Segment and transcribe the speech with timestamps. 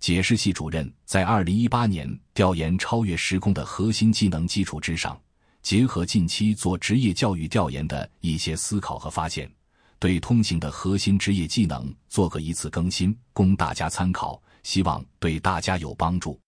[0.00, 5.20] 解释系主任在二零一八年调研超越时空的核心技能基础之上，
[5.62, 9.50] 结合近期做职业教育调研的一些思考和发现，
[9.98, 16.38] 对通行的核心职业技能做个一次更新，供大家参考，希望对大家有帮助。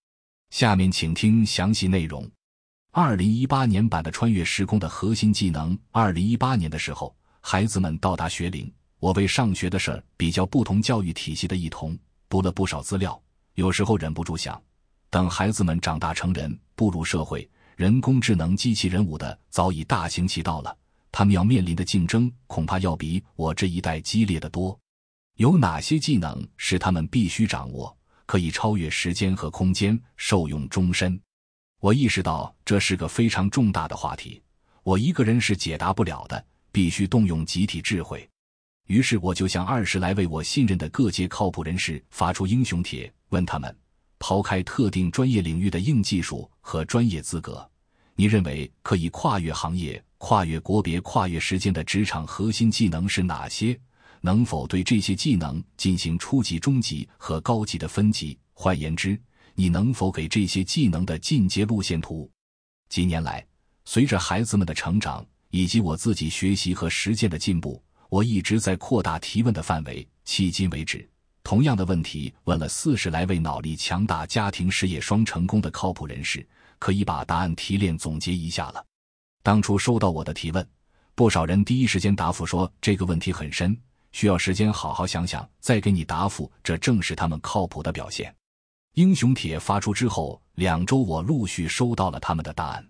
[0.50, 2.28] 下面请听详细内容。
[2.92, 5.78] 二零一八年版的穿越时空的核心技能。
[5.90, 13.20] 二零一八年的时候，孩子们到达学龄，我为上学的事儿比较不同教育体系的异同，读了不少资料。
[13.60, 14.58] 有时候忍不住想，
[15.10, 20.74] 等孩子们长大成人，步入社会，人工智能机器人舞的早已大行其道了。
[21.12, 24.80] 他们要面临的竞争，恐怕要比我这一代激烈的多。
[25.36, 27.94] 有哪些技能是他们必须掌握，
[28.24, 31.20] 可以超越时间和空间，受用终身？
[31.80, 34.40] 我意识到这是个非常重大的话题，
[34.82, 38.26] 我一个人是解答不了的，必须动用集体智慧。
[38.90, 43.08] 于是我就向二十来位我信任的各界靠谱人士发出英雄帖。
[43.28, 43.72] 问他们，
[44.18, 47.64] 抛开特定专业领域的硬技术和专业资格，
[48.16, 53.78] 你认为可以跨越行业、跨越国别、跨越时间的职场核心技能是哪些？
[54.22, 58.36] 能否对这些技能进行初级、中级和高级的分级？
[58.54, 59.16] 换言之，
[59.54, 62.28] 你能否给这些技能的进阶路线图？
[62.88, 63.46] 几年来，
[63.84, 70.06] 随着孩子们的成长以及我自己学习和实践的进步，我一直在扩大提问的范围。
[70.26, 71.08] 迄今为止。
[71.42, 76.46] 同样的问题问了四十来位脑力强大、家庭事业双成功的靠谱人士，
[76.78, 78.84] 可以把答案提炼总结一下了。
[79.42, 80.68] 当初收到我的提问，
[81.14, 83.76] 不少人第一时间答复说这个问题很深，
[84.12, 86.50] 需要时间好好想想再给你答复。
[86.62, 88.32] 这正是他们靠谱的表现。
[88.94, 92.86] 英雄帖发出之后两周，我陆续收到了他们的答案。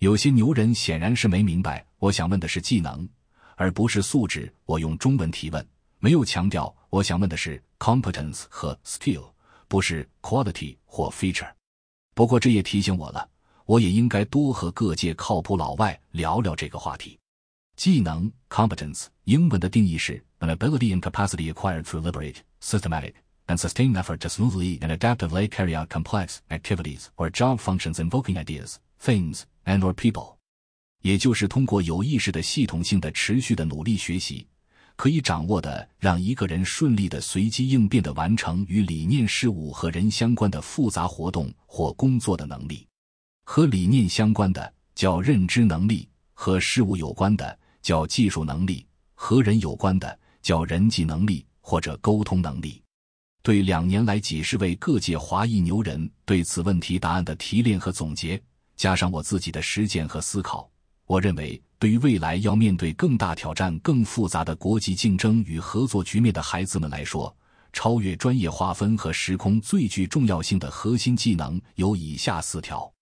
[0.00, 3.08] 有些牛人显然是没明白，我想问的是技能，
[3.57, 4.53] 而不是素质。
[4.65, 5.67] 我用中文提问。
[5.99, 9.31] 没有强调，我想问的是 competence 和 skill，
[9.67, 11.49] 不是 quality 或 feature。
[12.13, 13.29] 不过这也提醒我了，
[13.65, 17.17] 我也应该多和各界靠谱老外聊聊这个话题。
[17.75, 23.13] 技能 competence 英文的定义是 an ability and capacity acquired through deliberate, systematic,
[23.47, 28.37] and sustained effort to smoothly and adaptively carry out complex activities or job functions invoking
[28.37, 30.36] ideas, things, and or people。
[31.02, 34.46] 也就是通过有意识的、系统性的、持续的努力学习。
[34.96, 42.84] 可以掌握的，让一个人顺利的、随机应变的完成与理念、事物和人相关的复杂活动或工作的能力，
[43.44, 52.82] 和理念相关的叫认知能力，和事物有关的叫技术能力，和人有关的叫人际能力或者沟通能力。
[53.40, 58.42] 对两年来几十位各界华裔牛人对此问题答案的提炼和总结，
[58.76, 60.68] 加上我自己的实践和思考，
[61.08, 61.60] 我认为。
[61.80, 67.32] 对于未来要面对更大挑战、更复杂的国际竞争与合作局面的孩子们来说，
[67.72, 72.92] 超越专业划分和时空最具重要性的核心技能有以下四条：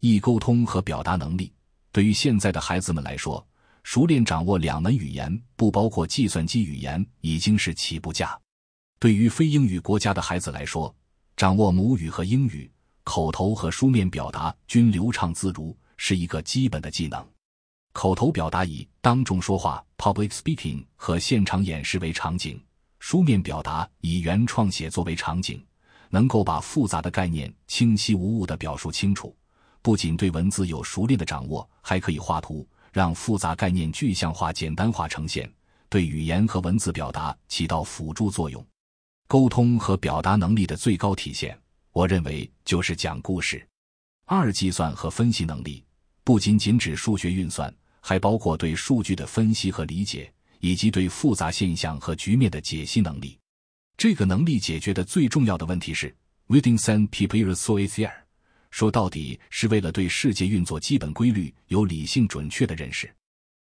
[0.00, 1.50] 一、沟通和表达能力。
[1.90, 3.42] 对于现在的孩子们来说，
[3.82, 8.38] 熟练掌握两门语言（不包括计算机语言）已经是起步价；
[8.98, 10.94] 对于非英语国家的孩子来说，
[11.34, 12.70] 掌握母语和英语，
[13.04, 17.26] 口头和书面表达均流畅自如，是一个基本的技能。
[17.92, 22.62] 口头表达以当众说话 （public speaking） 和现场演示为场景，
[23.00, 25.64] 书面表达以原创写作为场景，
[26.10, 29.34] 能够把复杂的概念清晰无误地表述清楚。
[29.82, 35.50] 不仅对文字有熟练的掌握，还可以画图，让复杂概念具象化、简单化呈现，
[35.88, 38.64] 对语言和文字表达起到辅助作用。
[39.26, 41.58] 沟通和表达能力的最高体现，
[41.92, 43.66] 我认为就是讲故事。
[44.26, 45.82] 二、计算和分析能力，
[46.28, 47.74] 不仅仅指数学运算。
[48.00, 50.30] 还包括对数据的分析和理解，
[50.60, 53.38] 以及对复杂现象和局面的解析能力。
[53.96, 56.14] 这个能力解决的最重要的问题是
[56.48, 58.12] ：within some people so easier。
[58.70, 63.10] 说到底是为了对世界运作基本规律有理性准确的认识。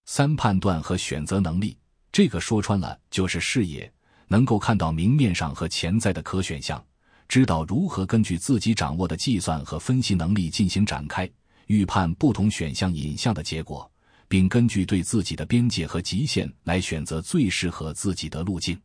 [0.05, 1.77] 三、判断和选择能力，
[2.13, 3.91] 这个说穿了就是视野，
[4.29, 6.83] 能够看到明面上和潜在的可选项，
[7.27, 11.29] 知道如何根据自己掌握的计算和分析能力进行展开，
[11.71, 13.89] 预判不同选项引向的结果。
[14.31, 18.81] 并根据对自己的边界和极限来选择最适合自己的路径。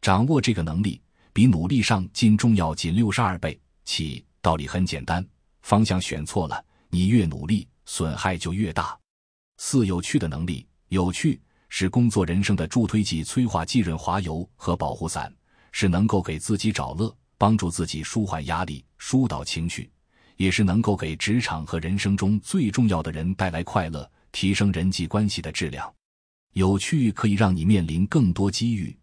[0.00, 0.98] 掌握这个能力，
[1.30, 3.60] 比努力上进重要近六十二倍。
[3.84, 5.22] 其道理很简单：
[5.60, 8.98] 方向选错了，你越努力，损害就越大。
[9.58, 11.38] 四有趣的能力，有趣
[11.68, 15.30] 是工作人生的助推剂、催化剂、润滑油和保护伞，
[15.70, 19.90] 是能够给自己找乐、帮助自己舒缓压力、疏导情绪，
[20.38, 24.10] 也是能够给职场和人生中最重要的人带来快乐。
[24.30, 25.92] 提升人际关系的质量，
[26.52, 28.94] 有趣可以让你面临更多机遇，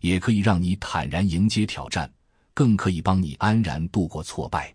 [0.00, 2.10] 也可以让你坦然迎接挑战，
[2.54, 4.72] 更可以帮你安然度过挫败。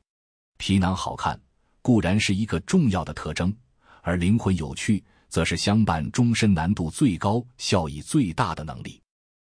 [0.57, 1.39] 皮囊好看
[1.81, 3.55] 固然是一个重要的特征，
[4.01, 9.01] 而灵魂有趣则是相伴终身、难度最高、效益最大的能力。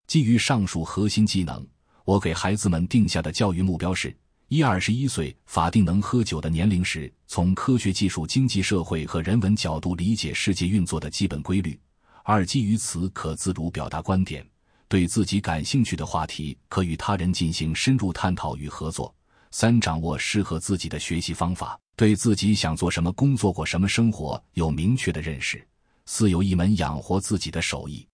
[0.08, 1.66] 基于上述核心技能，
[2.04, 4.16] 我给孩子们定下的教育目标是。
[4.54, 11.72] 一二十一岁法定能喝酒的年龄时，从科学技术、经济社会和人文角度理解世界运作的基本规律；
[12.26, 14.46] 二基于此可自如表达观点，
[14.90, 19.16] 对自己感兴趣的话题可与他人进行深入探讨与合作；
[19.52, 25.60] 三掌握适合自己的学习方法，对自己想做什么工作、过什么生活有明确的认识；
[26.06, 28.06] 四有一门养活自己的手艺。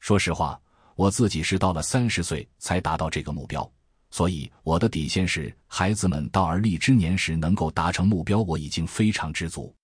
[0.00, 0.60] 说实话，
[0.96, 3.70] 我自己是到了三十岁才达到这个目标。
[4.10, 9.74] 所以，我的底线是，孩子们到而立之年时能够达成目标，我已经非常知足。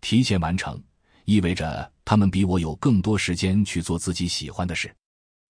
[0.00, 0.82] 提前完成，
[1.24, 4.94] 意味着他们比我有更多时间去做自己喜欢的事。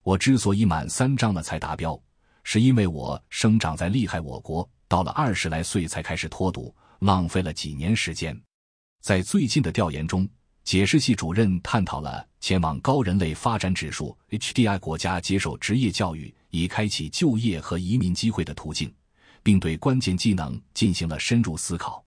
[0.03, 2.01] 我之所以满三张了才达标，
[2.43, 8.37] 是因为我生长在厉害我国，到了二十来岁才开始脱毒，浪费了几年时间。
[9.03, 10.29] 在最近的调研中。
[10.65, 18.93] 解释系主任探讨了前往高人类发展指数 （HDI） 国家接受职业教育，以开启就业和移民机会的途径，
[19.43, 22.03] 并对关键技能进行了深入思考。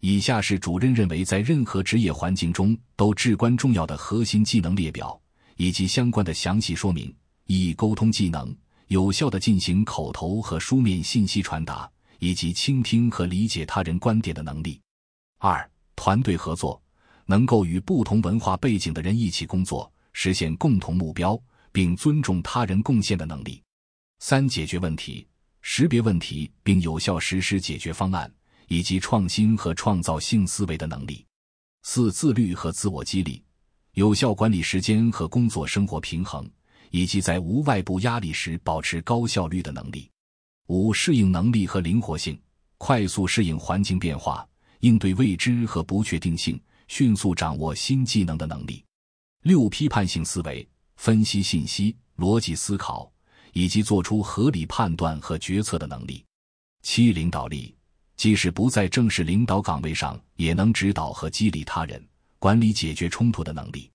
[0.00, 5.18] 以下是主任认为在任何职业环境中都至关重要的核心技能列表，
[5.56, 7.14] 以及相关的详细说明：
[7.46, 8.54] 一、沟通技能，
[8.88, 14.80] 有效的进行口头和书面信息传达，以及倾听和理解他人观点的能力；
[15.38, 16.80] 二、团队合作。
[17.26, 21.40] 能够与不同文化背景的人一起工作，实现共同目标，
[21.72, 23.62] 并尊重他人贡献的能力；
[24.26, 25.28] 三、解决问题、
[25.60, 28.32] 识别问题并有效实施解决方案，
[28.68, 31.22] 以及创新和创造性思维的能力；
[31.82, 33.44] 四、自律和自我激励，
[33.92, 36.50] 有效管理时间和工作生活平衡，
[36.90, 40.08] 以及在无外部压力时保持高效率的能力；
[40.68, 42.40] 五、适应能力和灵活性，
[42.78, 44.48] 快速适应环境变化，
[44.80, 46.58] 应对未知和不确定性。
[46.88, 48.82] 迅速掌握新技能的能力，
[49.42, 50.66] 六批判性思维，
[50.96, 53.12] 分析信息、逻辑思考，
[53.54, 56.22] 以及做出合理判断和决策的能力。
[56.82, 57.74] 七领导力，
[58.16, 62.06] 即使不在正式领导岗位上，也能指导和激励他人，
[62.38, 63.90] 管理解决冲突的能力。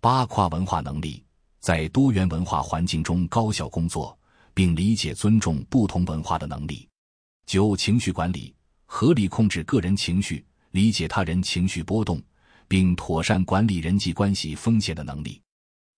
[0.00, 1.24] 八跨文化能力，
[1.58, 4.16] 在多元文化环境中高效工作，
[4.52, 6.86] 并理解尊重不同文化的能力。
[7.46, 8.54] 九情绪管理，
[8.84, 10.44] 合理控制个人情绪。
[10.72, 12.22] 理解他人情绪波动，
[12.68, 15.40] 并妥善管理人际关系风险的能力；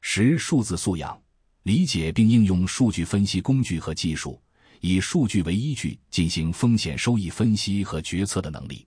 [0.03, 1.21] 十数字素养，
[1.69, 4.41] 理解并应用数据分析工具和技术，
[4.81, 8.87] 以数据为依据进行风险收益分析和决策的能力。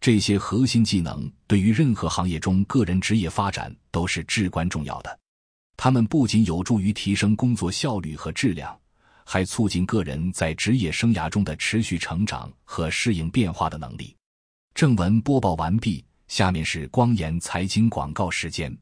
[0.00, 5.18] 这些核心技能对于任何行业中个人职业发展都是至关重要的。
[5.76, 8.74] 他们不仅有助于提升工作效率和质量，
[9.26, 14.16] 还促进个人在职业生涯中的持续成长和适应变化的能力。
[14.74, 18.74] 正文播报完毕，下面是光言财经广告时间。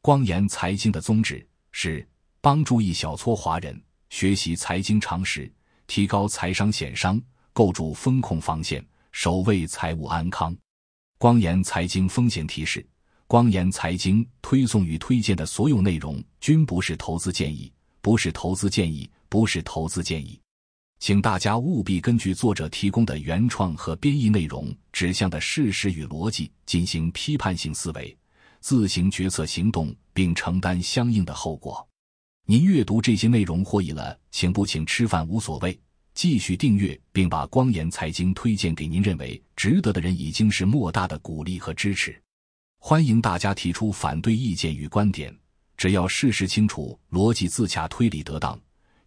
[0.00, 2.08] 光言财经的宗旨是
[2.48, 3.78] 帮助一小撮华人
[4.08, 5.52] 学习财经常识，
[5.86, 7.20] 提高财商险商，
[7.52, 10.56] 构筑风控防线，守卫财务安康。
[11.18, 12.82] 光言财经风险提示：
[13.26, 20.40] 光言财经推送与推荐的所有内容均不是投资建议，不是投资建议，不是投资建议。
[21.00, 28.16] 请大家务必根据作者提供的原创和编译内容指向的事实与逻辑进行批判性思维，
[28.60, 31.86] 自行决策行动，并承担相应的后果。
[32.50, 35.78] 您阅读这些内容获益了，请不请吃饭无所谓，
[36.14, 42.18] 继续订阅并把光言财经推荐给您认为值得的人，已经是莫大的鼓励和支持。
[42.78, 45.30] 欢迎大家提出反对意见与观点，
[45.76, 48.58] 只要事实清楚、逻辑自洽、推理得当。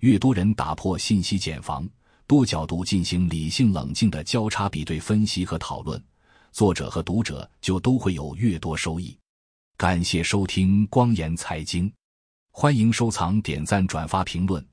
[0.01, 1.89] 越多人打破信息茧房，
[2.27, 5.99] 多角度进行理性冷静的交叉比对分析和讨论，
[6.51, 9.17] 作者和读者就都会有越多收益。
[9.77, 11.91] 感谢收听光言财经，
[12.53, 14.63] 欢迎收藏、点赞、转发、评论，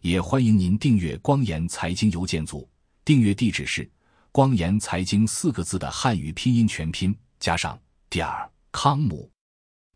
[0.00, 2.68] 也欢迎您订阅光言财经邮件组。
[3.04, 3.88] 订阅地址是
[4.32, 7.78] “光言财经”四个字的汉语拼音全拼加上
[8.10, 9.30] 点儿康姆。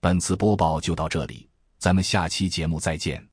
[0.00, 3.31] 本次播报就到这里，咱们下期节目再见。